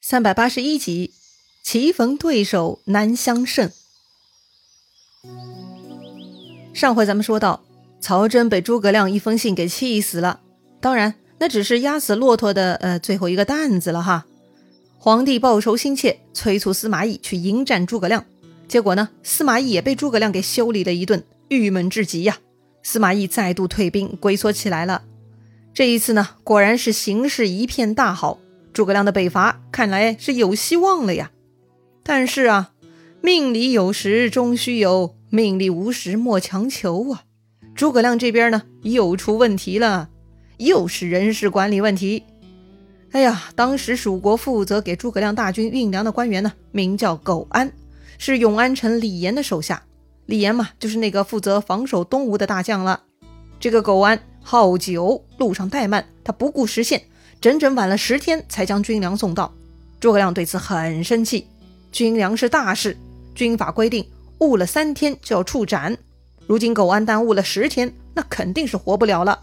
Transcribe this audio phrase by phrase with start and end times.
[0.00, 1.12] 三百八十一集，
[1.62, 3.70] 棋逢对手难相胜。
[6.72, 7.64] 上回咱们说到，
[8.00, 10.40] 曹真被诸葛亮一封信给气死了。
[10.80, 14.24] 当然，那只是压死骆驼的呃最后一个担子了哈。
[14.98, 18.24] 皇帝报仇心切，催促司马懿去迎战诸葛亮。
[18.68, 22.38] 结果呢，司马懿也被诸葛亮给修理了一顿，郁闷至极呀。
[22.82, 25.02] 司马懿再度退兵，龟缩起来了。
[25.74, 28.38] 这一次呢，果然是形势一片大好。
[28.78, 31.32] 诸葛亮的北伐看来是有希望了呀，
[32.04, 32.70] 但是啊，
[33.20, 37.24] 命里有时终须有，命里无时莫强求啊。
[37.74, 40.10] 诸葛亮这边呢又出问题了，
[40.58, 42.22] 又是人事管理问题。
[43.10, 47.72] 哎呀，当时蜀国负责给诸葛亮大军运粮的官员呢，名叫苟安，
[48.16, 49.82] 是永安城李严的手下。
[50.26, 53.02] 李严嘛，就是那个负责防守东吴的大将了。
[53.58, 57.02] 这个苟安好酒，路上怠慢，他不顾时限。
[57.40, 59.52] 整整晚了十天才将军粮送到，
[60.00, 61.46] 诸葛亮对此很生气。
[61.92, 62.96] 军粮是大事，
[63.34, 64.06] 军法规定
[64.38, 65.96] 误了三天就要处斩。
[66.46, 69.40] 如今苟安耽误了十天，那肯定是活不了了。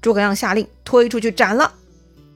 [0.00, 1.72] 诸葛亮下令推出去斩了。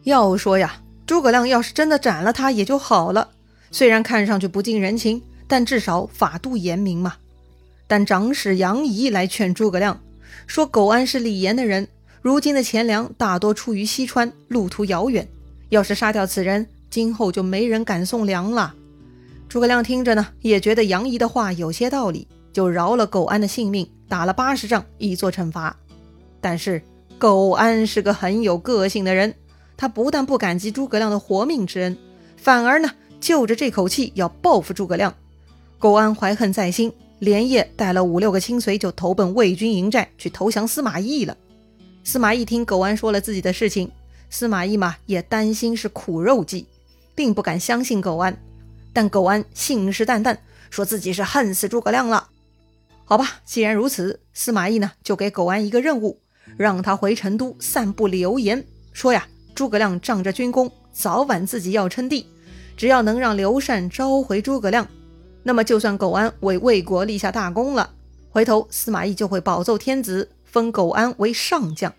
[0.05, 3.31] 要说呀，诸葛亮要是真的斩了他也就好了，
[3.71, 7.15] 虽然看上去不近人情，但至少法度严明嘛。
[7.87, 10.01] 但长史杨仪来劝诸葛亮，
[10.47, 11.89] 说苟安是李严的人。
[12.21, 15.29] 如今的钱粮大多出于西川，路途遥远。
[15.69, 18.75] 要是杀掉此人，今后就没人敢送粮了。
[19.49, 25.77] 诸葛亮听着呢，也觉得杨仪的话有些道理，就饶了苟安的性命，打了八十仗以作惩罚。
[26.41, 26.83] 但是
[27.19, 29.35] 苟安是个很有个性的人，
[29.77, 31.97] 他不但不感激诸葛亮的活命之恩，
[32.37, 35.15] 反而呢，就着这口气要报复诸葛亮。
[35.79, 41.37] 苟安怀恨在心，连夜带了五六个亲随，就投奔魏军营寨去投降司马懿了。
[42.09, 43.91] 司马懿听苟安说了自己的事情，
[44.31, 46.67] 司马懿嘛也担心是苦肉计，
[47.15, 48.35] 并不敢相信苟安。
[48.95, 50.39] 但苟安信誓旦旦
[50.71, 52.31] 说自己是恨死诸葛亮了。
[53.05, 56.19] 好吧，既然如此，司马懿呢就给苟安一个任务，
[56.57, 58.65] 让他回成都散布流言，
[58.95, 62.27] 说呀诸葛亮仗着军功，早晚自己要称帝。
[62.75, 64.89] 只要能让刘禅召回诸葛亮，
[65.43, 67.91] 那么就算苟安为魏国立下大功了，
[68.31, 70.31] 回头司马懿就会保奏天子。
[70.51, 71.93] 封苟安为上将，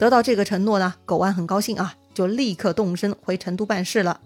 [0.00, 4.18] 得到这个承诺呢，苟安很高兴啊，就立刻动身回成都办事了。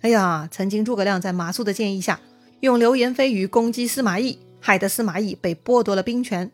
[0.00, 2.18] 哎呀，曾经诸葛亮在马谡的建议下，
[2.60, 6.50] 用流言蜚语攻击司马懿，害得司马懿被剥夺了兵权。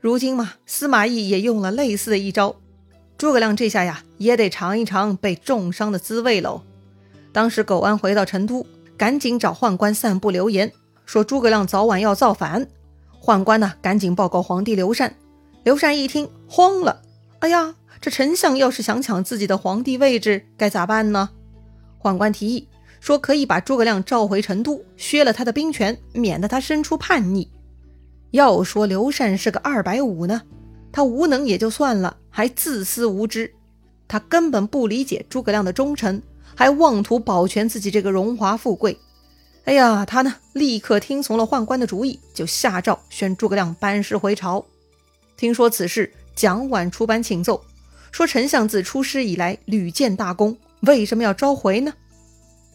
[0.00, 2.56] 如今嘛，司马懿也用了类似的一招，
[3.16, 6.62] 诸葛亮这下呀，也得尝一尝被重伤的滋味喽。
[7.32, 8.66] 当时苟安回到成都，
[8.96, 10.72] 赶紧找宦官散布流言，
[11.06, 12.66] 说诸葛亮早晚要造反。
[13.22, 15.14] 宦官呢，赶紧报告皇帝刘禅。
[15.62, 17.00] 刘禅一听慌了，
[17.38, 21.30] 哎呀，这丞相要是想抢自己的皇帝位置，该咋办呢？
[22.02, 22.68] 宦官提议
[23.00, 27.50] 说，可以把诸葛亮召回成都，削了他的兵权，免得他生出叛逆。
[28.32, 30.42] 要说刘禅是个二百五呢，
[30.92, 33.50] 他无能也就算了，还自私无知，
[34.06, 36.20] 他根本不理解诸葛亮的忠诚，
[36.54, 38.98] 还妄图保全自己这个荣华富贵。
[39.64, 44.62] 哎呀，他呢，立刻听从了宦官的主意，就下诏宣诸葛亮班师回朝。
[45.38, 47.64] 听说此事，蒋琬出班请奏，
[48.14, 51.94] 说丞相自出师以来屡建大功，为什么要召回呢？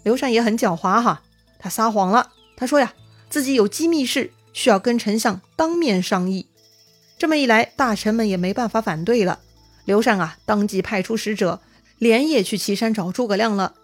[0.04, 1.22] 刘禅也很狡猾哈，
[1.58, 2.32] 他撒谎了。
[2.58, 2.94] 他说呀，
[3.30, 6.48] 自己有机密事需要跟丞相当面商议。
[7.18, 9.40] 这么一来，大臣们也没办法反对了。
[9.86, 11.62] 刘禅啊，当即派出使者，
[12.00, 13.76] 连夜去岐山找诸葛亮了。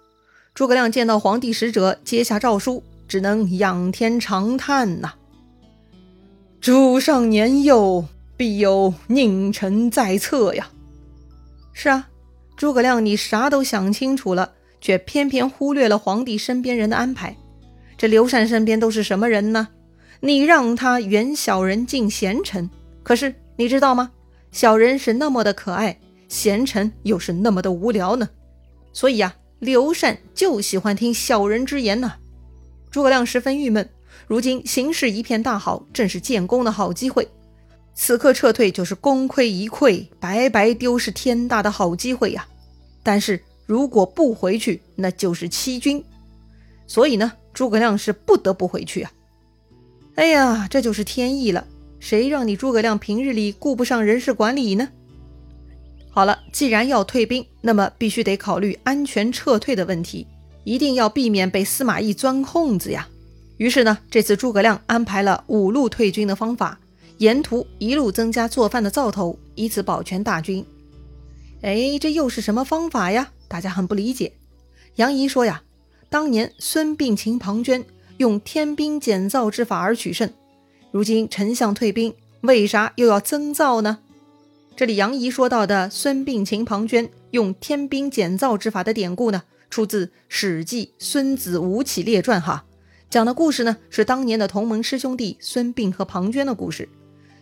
[0.53, 5.13] 诸葛亮见到皇帝使者，接下诏书，只能仰天长叹呐
[6.59, 8.03] ：“主上年幼。”
[8.37, 10.69] 必有佞臣在侧呀！
[11.77, 12.07] 是啊，
[12.55, 17.35] 诸葛亮，你啥都想清楚了，却偏偏忽略了皇帝身边人的安排。
[17.97, 19.67] 这刘禅身边都是什么人呢？
[20.21, 22.69] 你让他远小人近贤臣，
[23.03, 24.09] 可是你知道吗？
[24.53, 25.99] 小人是那么的可爱，
[26.29, 28.29] 贤臣又是那么的无聊呢。
[28.93, 32.13] 所以呀，刘禅就喜欢听小人之言呢。
[32.89, 33.87] 诸葛亮十分郁闷，
[34.27, 37.27] 如今形势一片大好，正是建功的好机会。
[37.95, 42.45] 此刻撤退就是功亏一篑，白白丢失天大的好机会呀！
[43.01, 46.03] 但是如果不回去，那就是欺君。
[46.85, 49.11] 所以呢，诸葛亮是不得不回去啊！
[50.15, 51.65] 哎呀，这就是天意了，
[51.99, 54.89] 谁让你诸葛亮平日里顾不上人事管理呢？
[56.11, 60.27] 好了，既然要退兵，那么必须得考虑安全撤退的问题，
[60.63, 63.07] 一定要避免被司马懿钻空子呀！
[63.57, 66.77] 于是呢，这次诸葛亮安排了五路退军的方法。
[67.17, 70.65] 沿途一路增加做饭的灶头，以此保全大军。
[71.61, 73.31] 哎，这又是什么方法呀？
[73.47, 74.33] 大家很不理解。
[74.95, 75.63] 杨仪说呀，
[76.09, 77.83] 当年孙膑擒庞涓
[78.17, 80.29] 用天兵减灶之法而取胜，
[80.91, 83.99] 如今丞相退兵，为啥又要增灶呢？
[84.75, 92.65] 这里杨仪说到的孙膑擒庞涓用天兵减灶之法的典故呢，出自《史记·孙子吴起列传》哈，
[93.09, 96.89] 讲的故事呢是当年的同盟师兄弟孙膑和庞涓的故事。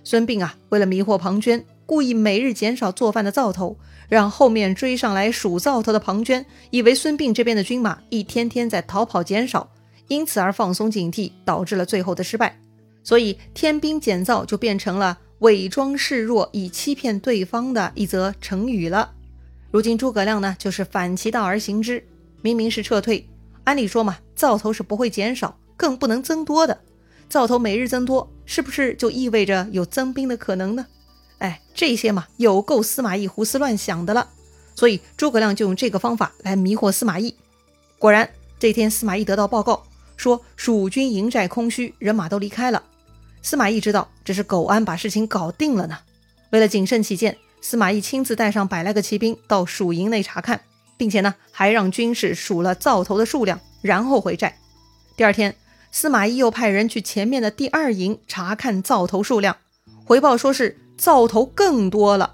[0.03, 3.77] 孙膑啊，为了迷惑庞涓，故意每日减少做饭的灶头，
[4.09, 9.71] 让后面追上来数灶头的庞涓以为孙膑这边的军马一天天在逃跑减少，
[10.07, 12.59] 因此而放松警惕，导致了最后的失败。
[13.03, 15.19] 所以天兵减灶就变成了。
[15.39, 19.11] 伪装示弱以欺骗对方的一则成语了。
[19.71, 22.01] 如今诸葛亮呢，就是反其道而行之，
[22.41, 23.27] 明明是撤退，
[23.65, 26.79] 按理说嘛，灶头是不会减少，更不能增多的。
[27.29, 30.85] 灶头每日增多，是不是就意味着有增兵的可能呢？
[31.39, 34.29] 哎，这些嘛，有够司马懿胡思乱想的了。
[34.75, 37.35] 所以诸葛亮就用这个方法来迷惑司马懿。
[37.99, 38.29] 果然，
[38.59, 39.83] 这天司马懿得到报告，
[40.15, 42.81] 说蜀军营寨空虚，人马都离开了。
[43.41, 45.97] 司马懿知道这是苟安把事情搞定了呢。
[46.51, 50.61] 为了谨慎起见，司马懿亲自带上百来个骑兵到蜀营内查看，
[50.97, 54.57] 并且呢还让军士数了灶头的数量，然后回寨。
[55.15, 55.55] 第二天，
[55.95, 59.55] 司马懿又派人去前面的第二营查看灶头数量，
[60.03, 62.33] 回报说是灶头更多了。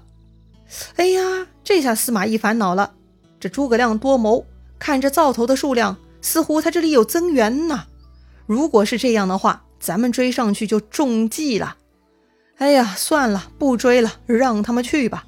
[0.96, 2.94] 哎呀，这下司马懿烦恼了。
[3.38, 4.46] 这诸葛亮多谋，
[4.78, 7.84] 看着灶头的数量，似乎他这里有增援呐。
[8.46, 11.76] 如果是这样的话，咱们追上去就中计了，
[12.56, 15.26] 哎呀，算了，不追了，让他们去吧。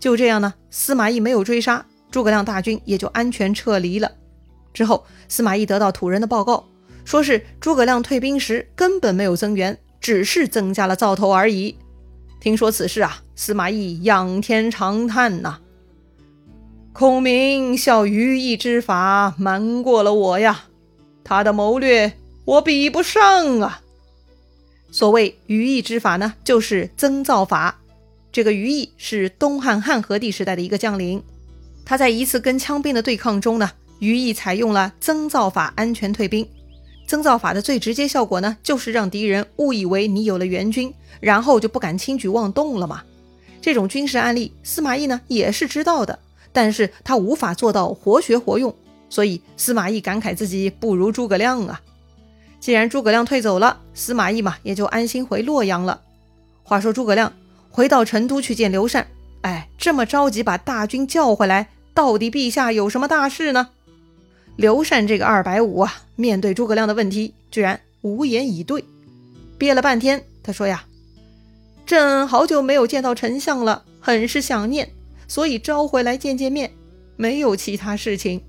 [0.00, 4.12] 就这样呢，司马懿没有追杀，诸葛亮大军也就安全撤离了。
[4.72, 6.66] 之后，司马懿得到土人的报告，
[7.06, 11.76] 说是诸葛亮退兵时根本没有增援，只是增加了灶头而已。
[12.40, 15.60] 听说此事啊，司马懿仰天长叹呐
[16.92, 20.64] ：“孔明效于义之法，瞒过了我呀，
[21.22, 22.12] 他的谋略
[22.44, 23.80] 我比不上啊。”
[24.90, 27.78] 所谓于义之法呢，就是增灶法。
[28.32, 31.22] 这个于义是东汉汉和帝时代的一个将领，
[31.84, 33.70] 他在一次跟羌兵的对抗中呢，
[34.00, 36.46] 于义采用了增灶法，安全退兵。
[37.06, 43.02] 增灶法的最直接效果呢，就是让敌人误以为你有了援军，然后就不敢轻举妄动了嘛。
[43.62, 46.18] 这种军事案例，司马懿呢也是知道的，
[46.52, 48.74] 但是他无法做到活学活用，
[49.08, 51.80] 所以司马懿感慨自己不如诸葛亮啊。
[52.60, 56.00] 既然诸葛亮退走了，司马懿嘛也就安心回洛阳了。
[56.62, 57.32] 话说诸葛亮
[57.70, 59.06] 回到成都去见刘禅，
[59.42, 63.68] 哎，这么着急把大军叫回来，到底陛下有什么大事呢？
[64.56, 68.82] 刘禅这个二百五啊，面对诸葛亮的问题，居然无言以对，
[69.58, 70.86] 憋了半天，他说呀
[71.84, 74.90] ：“朕好久没有见到丞相了，很是想念，
[75.28, 76.72] 所以召回来见见面，
[77.16, 78.42] 没有其他事情。”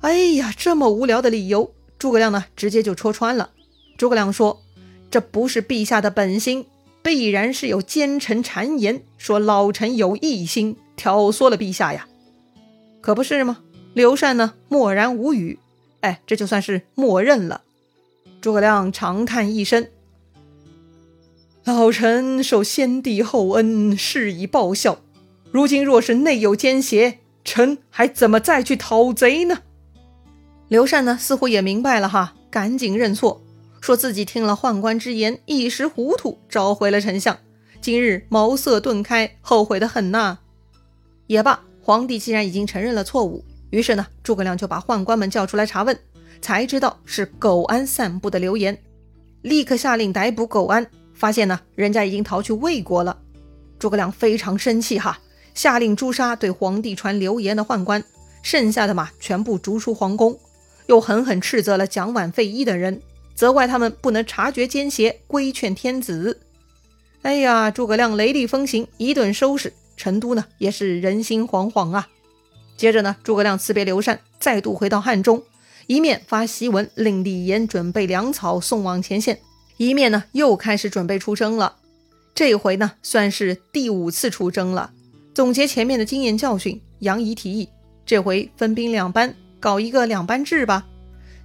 [0.00, 1.72] 哎呀，这么无聊的理由。
[1.98, 3.50] 诸葛亮呢，直接就戳穿了。
[3.98, 4.62] 诸葛亮说
[5.10, 6.64] ：“这不是陛下的本心，
[7.02, 12.08] 必然是有奸臣谗言，说老臣有异心，挑唆了陛下呀，
[13.02, 13.58] 可不是吗？”
[13.96, 15.58] 刘禅呢，默然无语。
[16.02, 17.62] 哎，这就算是默认了。
[18.42, 19.88] 诸葛亮长叹一声
[21.64, 24.98] ：“老臣受先帝厚恩，施以报效。
[25.50, 29.62] 如今若是内有奸邪，臣还怎么再去讨贼呢？”
[30.68, 33.40] 刘禅呢，似乎也明白了哈，赶紧认错，
[33.80, 37.38] 说自己听了宦官之言，一时糊涂，召回了丞相，
[37.80, 40.40] 今日茅塞顿开，后悔的很呐。
[41.28, 43.42] 也罢，皇帝既然已经承认了错误，
[43.76, 45.94] 于是呢，诸葛亮就把宦官们叫出来查问，
[46.40, 48.78] 才知道是苟安散布的流言，
[49.42, 53.18] 立刻下令逮捕苟安，发现呢，人家已经逃去魏国了。
[53.78, 55.18] 诸葛亮非常生气哈，
[55.52, 58.02] 下令诛杀对皇帝传流言的宦官，
[58.42, 60.38] 剩下的嘛，全部逐出皇宫。
[60.86, 63.02] 又狠狠斥责了蒋琬、费祎等人，
[63.34, 66.40] 责怪他们不能察觉奸邪，规劝天子。
[67.20, 72.08] 哎呀，诸葛亮雷厉风行，一顿收拾，成都呢也是人心惶惶啊。
[72.76, 75.42] 接着呢，诸葛亮辞别刘禅，再度回到汉中，
[75.86, 79.40] 一面发檄文令李严准备粮草送往前线，
[79.76, 81.76] 一面呢又开始准备出征了。
[82.34, 84.90] 这回呢算是第五次出征了。
[85.34, 87.68] 总结前面的经验教训，杨仪提议，
[88.04, 89.34] 这回分兵两班。
[89.58, 90.86] 搞一个两班制吧。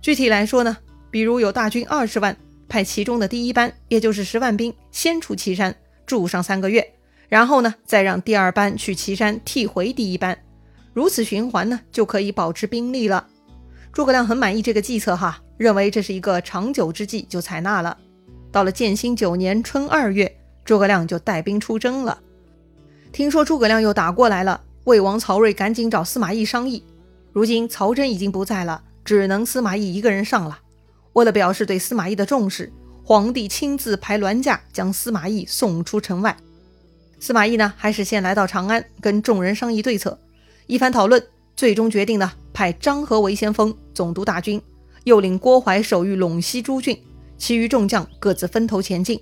[0.01, 0.77] 具体来说呢，
[1.09, 2.35] 比如有大军二十万，
[2.67, 6.93] 派其中的第一班，也就是十万兵，先出岐山住上三个月，
[7.29, 10.37] 然后呢，再让第二班去岐山替回第一班，
[10.93, 13.27] 如此循环呢，就可以保持兵力了。
[13.93, 17.97] 诸葛亮很满意这个计策哈，认为这是一个长久之计，就采纳了。
[18.51, 20.33] 到了建兴九年春二月，
[20.65, 22.19] 诸葛亮就带兵出征了。
[23.11, 26.83] 听说诸葛亮又打过来了，魏王曹睿赶紧找司马懿商议。
[27.33, 30.59] 如今曹真已经不在了，只能司马懿一个人上了。
[31.13, 32.71] 为了表示对司马懿的重视，
[33.03, 36.35] 皇帝亲自排銮驾将司马懿送出城外。
[37.19, 40.17] 司马懿呢，还是先来到长安，跟众人商议对策。
[40.67, 41.21] 一番讨论，
[41.55, 44.61] 最终决定呢，派张合为先锋，总督大军，
[45.03, 46.97] 又领郭淮守御陇西诸郡，
[47.37, 49.19] 其余众将各自分头前进。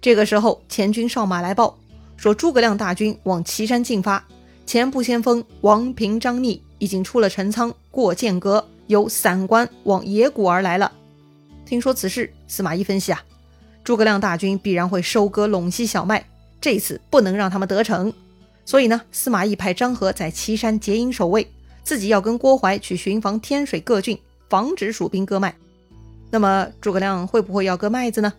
[0.00, 1.78] 这个时候，前军哨马来报
[2.16, 4.22] 说，诸葛亮大军往岐山进发，
[4.66, 10.92] 前部先锋王平、张逆已经出了陈仓，过剑阁，由散关往野谷而来了。
[11.64, 13.24] 听说此事，司马懿分析啊，
[13.82, 16.24] 诸葛亮大军必然会收割陇西小麦，
[16.60, 18.12] 这次不能让他们得逞。
[18.66, 21.46] 所以呢，司马懿派张合在岐山结营守卫，
[21.84, 24.18] 自己要跟郭淮去巡防天水各郡，
[24.50, 25.54] 防止蜀兵割麦。
[26.30, 28.34] 那么诸葛亮会不会要割麦子呢？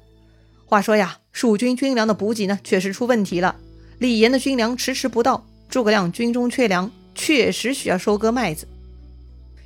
[0.66, 3.56] 话说呀，蜀军军粮的补给呢，确实出问题了。
[4.00, 8.68] 李严的军粮迟迟不到，诸葛亮军中缺粮，确实需要收割麦子。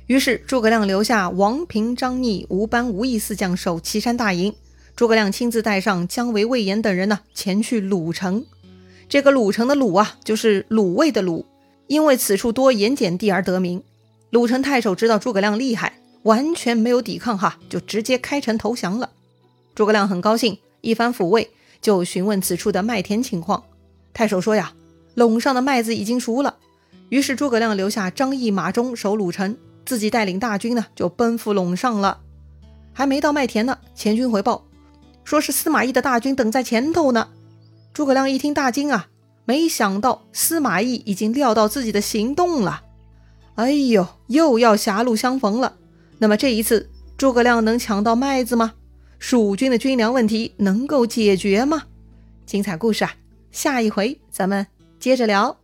[0.06, 4.54] 于是诸葛亮留下王平、张逆、吴班、吴懿四将守岐山大营，
[4.94, 8.44] 诸葛亮亲自带上姜维、魏延等人呢，前去鲁城。
[9.12, 11.44] 这个鲁城的鲁啊，就是鲁卫的鲁，
[11.86, 13.82] 因为此处多盐碱地而得名。
[14.30, 19.10] 鲁城太守知道诸葛亮厉害，完全没有抵抗哈，就直接开城投降了。
[19.74, 21.50] 诸葛亮很高兴，一番抚慰，
[21.82, 23.62] 就询问此处的麦田情况。
[24.14, 24.72] 太守说呀，
[25.14, 26.56] 陇上的麦子已经熟了。
[27.10, 29.54] 于是诸葛亮留下张翼、马忠守鲁城。
[29.84, 32.20] 自己带领大军呢，就奔赴陇上了。
[32.94, 34.64] 还没到麦田呢，前军回报
[35.22, 37.28] 说是司马懿的大军等在前头呢。
[37.92, 39.08] 诸葛亮一听大惊啊，
[39.44, 42.82] 没想到司马懿已经料到自己的行动了。
[43.56, 45.76] 哎呦，又要狭路相逢了。
[46.18, 48.72] 那么这一次，诸葛亮能抢到麦子吗？
[49.18, 51.82] 蜀军的军粮问题能够解决吗？
[52.46, 53.14] 精彩故事啊，
[53.50, 54.66] 下一回咱们
[54.98, 55.61] 接着聊。